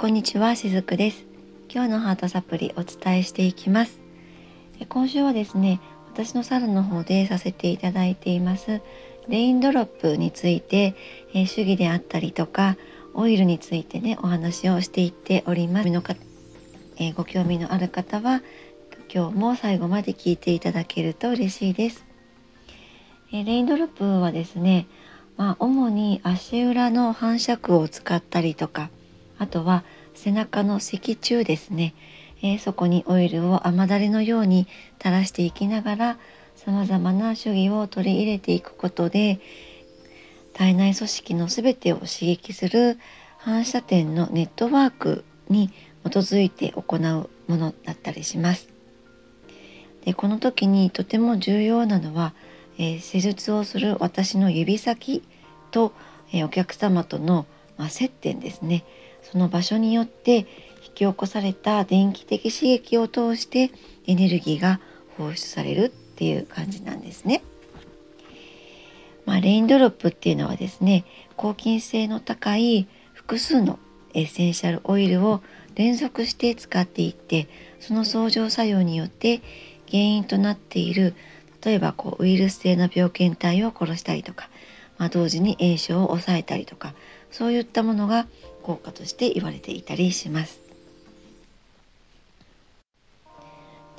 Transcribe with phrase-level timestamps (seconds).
[0.00, 1.26] こんにちは、しずくです。
[1.68, 4.00] 今日のハートサプリお伝えしていきます。
[4.88, 5.78] 今週はですね、
[6.10, 8.80] 私のサロンの方でさせていただいています
[9.28, 10.94] レインドロップについて、
[11.34, 12.78] えー、主義であったりとか
[13.12, 15.90] オイルについてねお話をしていっております。
[15.90, 16.14] のか
[16.96, 18.40] え、ご興味のある方は
[19.14, 22.06] 今日も最後まで聞いていただけると嬉しいです。
[23.32, 24.86] えー、レインドロップはですね、
[25.36, 28.88] まあ、主に足裏の反射区を使ったりとか
[29.40, 31.94] あとは背中の脊柱ですね、
[32.42, 34.68] えー、そこにオイルを雨だれのように
[34.98, 36.18] 垂らしていきながら
[36.56, 39.40] さまざまな主義を取り入れていくことで
[40.52, 42.98] 体内組織の全てを刺激する
[43.38, 45.70] 反射点のネットワークに
[46.04, 48.68] 基づいて行うものだったりします。
[50.04, 52.34] でこの時にとても重要なのは、
[52.76, 55.22] えー、施術をする私の指先
[55.70, 55.92] と、
[56.32, 57.46] えー、お客様との、
[57.78, 58.84] まあ、接点ですね
[59.22, 60.44] その場所によって引
[60.82, 63.70] き起こされた電気的刺激を通して
[64.06, 64.80] エネルギーが
[65.16, 67.42] 放出されるっていう感じなんですね。
[69.26, 71.04] まあ、レインドロップっていうのはですね
[71.36, 73.78] 抗菌性の高い複数の
[74.12, 75.40] エッセンシャルオイルを
[75.76, 77.48] 連続して使っていって
[77.78, 79.40] その相乗作用によって
[79.88, 81.14] 原因となっている
[81.64, 84.48] 例えばこうウイルス性の病原体を殺したりとか、
[84.98, 86.94] まあ、同時に炎症を抑えたりとか
[87.30, 88.26] そういったものが
[88.70, 90.60] 効果として言われていたりします。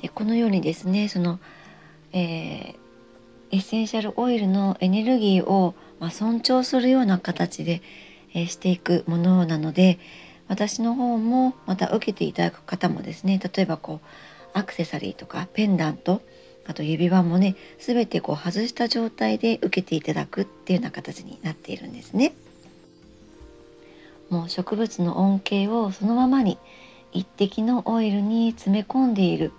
[0.00, 1.38] でこのようにですねその、
[2.12, 2.74] えー、
[3.52, 7.82] エッセンシャルオイルのエネルギーを、まあ、尊重するような形で、
[8.34, 9.98] えー、していくものなので
[10.48, 16.22] 私の方もまた受けていただく方もですね例えばこうアクセサリーとかペンダント
[16.66, 22.32] あと指輪もね全てこう外した状態で受けていただくっていうような形になっているんですね。
[24.48, 26.58] 植物の恩恵をそのままに
[27.12, 29.52] 一滴のオイルに詰め込んでいる、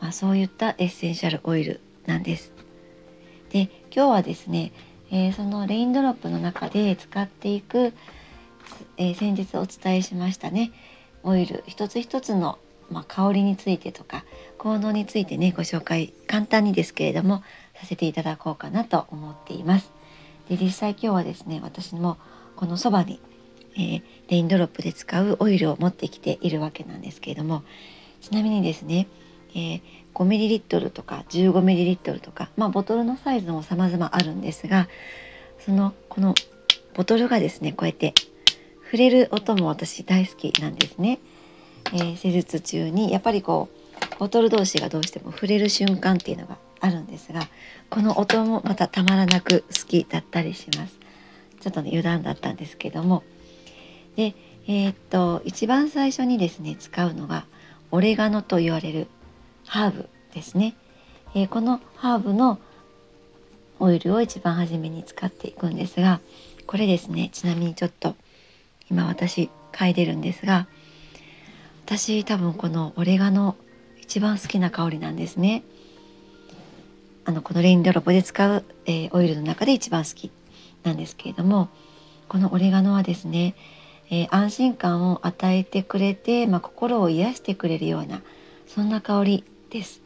[0.00, 2.52] まあ、そういったエッセンシャルオイルなんです。
[3.50, 4.72] で今日はですね、
[5.10, 7.92] えー、そのレインドロップの中で使っていく、
[8.96, 10.72] えー、先日お伝えしましたね
[11.22, 12.58] オイル一つ一つの、
[12.90, 14.24] まあ、香りについてとか
[14.58, 17.44] 効能についてねご紹介簡単にですけれども
[17.76, 19.92] させていただこうかなと思っています。
[20.48, 22.18] で実際今日はですね私も
[22.56, 23.20] このそばに
[23.76, 27.62] えー、レインドロップで使うオイルを持ってきているわけなんですけれども
[28.20, 29.08] ちなみにですね、
[29.50, 29.82] えー、
[30.14, 34.88] 5ml とか 15ml とか、まあ、ボトルのサイズも様々あるんですが
[35.58, 36.34] そのこの
[36.94, 38.14] ボトルがですねこうやって
[38.84, 41.18] 触れる音も私大好きなんですね。
[41.92, 47.48] えー、施術中にやっぱりこうボトル同士がどうしても触れる瞬間っていうのがあるんですが
[47.90, 50.98] この音もまたたまらなく好きだったりします。
[51.60, 53.22] ちょっとね余談だったんですけども
[54.16, 54.34] で、
[54.66, 57.46] えー、っと一番最初にですね使うのが
[57.90, 59.08] オレガノと言われる
[59.66, 60.74] ハーブですね。
[61.34, 62.58] えー、このハーブの
[63.80, 66.20] オイルを一番初めに使っていくんですが
[66.66, 68.14] これですねちなみにちょっと
[68.88, 70.68] 今私嗅いでるんですが
[71.84, 73.56] 私多分このオレガノ
[74.00, 75.62] 一番好きな香りなんですね。
[77.26, 80.30] あのこのレインドロップで使う、えー、オイルの中で一番好き
[80.82, 81.70] なんですけれども
[82.28, 83.54] このオレガノはですね
[84.10, 88.22] えー、安心感を与えてくれて、まあ、心を癒してくれるような
[88.66, 90.02] そんな香りです。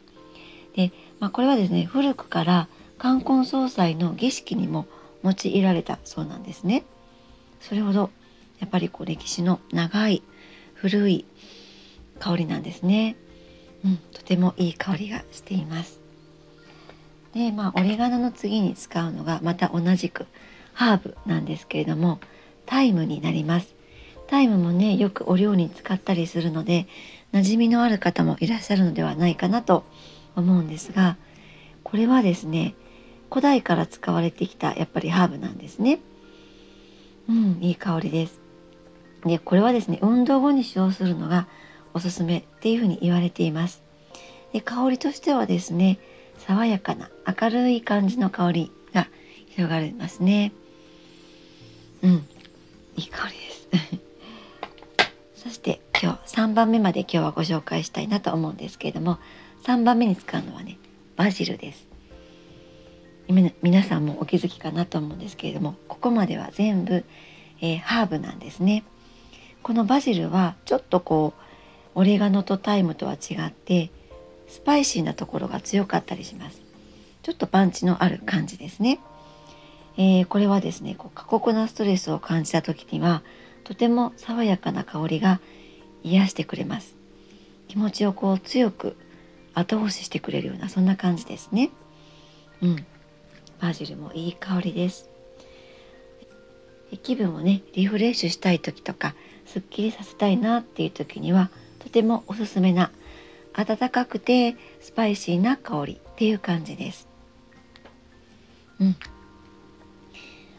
[0.75, 2.67] で、まあ、これはですね古くから
[2.97, 4.85] 冠婚葬祭の儀式にも
[5.23, 6.83] 用いられたそうなんですね。
[7.61, 8.09] それほど
[8.59, 10.23] やっぱりこう歴史の長い
[10.73, 11.25] 古い
[12.19, 13.15] 香りなんですね。
[13.83, 15.99] うん、とてもいい香りがしています。
[17.33, 20.25] で、まあオレガノの次に使うのがまた同じく
[20.73, 22.19] ハーブなんですけれども
[22.65, 23.78] タイムになります。
[24.29, 26.87] タイムもねよくお料理に使ったりするので
[27.33, 29.83] 馴染みのある方もいらっしゃるのではないかなと
[30.35, 31.17] 思うんですが
[31.83, 32.75] これはですね
[33.29, 35.99] 古代から使われてきたやっぱりハーブなんですね。
[37.29, 38.41] うん、いい香りです。
[39.23, 41.47] で、これはですね、運動後に使用するのが
[41.93, 43.83] おすすめっていうふうに言われています。
[44.51, 45.99] で、香りとしてはですね、
[46.39, 47.09] 爽やかな
[47.39, 49.07] 明るい感じの香りが
[49.47, 50.51] 広がりますね。
[52.01, 52.25] うん、
[56.49, 59.19] 3番目まで今日はご紹介したいなと思うんですけれども
[59.65, 60.79] 3番目に使うのはね
[61.15, 61.87] バジルです。
[63.61, 67.05] 皆さんもお気づきかなと思うんですけれどもここまでは全部、
[67.61, 68.83] えー、ハーブなんですね。
[69.61, 71.33] このバジルはちょっとこ
[71.95, 73.91] うオレガノとタイムとは違って
[74.47, 76.63] スパイシーなところが強かったりします。
[77.21, 78.99] ちょっとパンチのある感じですね、
[79.97, 83.21] えー、これはですねこう過酷なストレスを感じた時には
[83.65, 85.39] とても爽やかな香りが
[86.03, 86.95] 癒してくれます。
[87.67, 88.95] 気持ちをこう強く
[89.53, 91.69] 後押ししてくれるようなそんな感じですね。
[92.61, 92.85] うん。
[93.61, 95.09] バジルもいい香りです。
[97.03, 99.13] 気分をねリフレッシュしたい時とか
[99.45, 101.49] すっきりさせたいなっていう時には
[101.79, 102.91] とてもおすすめな
[103.53, 107.07] 温かくてスパイシーな香りっていう感じです。
[108.79, 108.95] うん。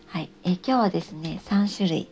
[0.07, 2.09] はい、え今日はですね3種類。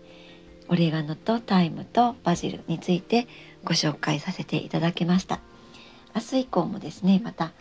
[0.68, 3.26] オレガノとタイムとバジルについて
[3.64, 5.40] ご紹介させていただきました。
[6.14, 7.52] 明日以降もですねまた、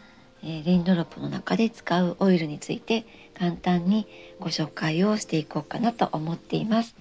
[0.44, 3.06] えー、レインドロップの中で使うオイルについて
[3.38, 4.08] 簡単に
[4.40, 6.96] ご紹介をしていこうかなと思っています。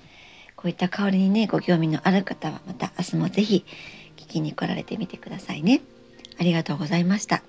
[0.56, 3.64] こういった香りにねご興味のある方はまた明日も是非
[4.16, 5.82] 聞きに来られてみてくださいね。
[6.38, 7.42] ありがとうございました。